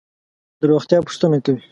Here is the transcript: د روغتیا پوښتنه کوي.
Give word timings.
د 0.59 0.61
روغتیا 0.71 0.97
پوښتنه 1.05 1.37
کوي. 1.45 1.61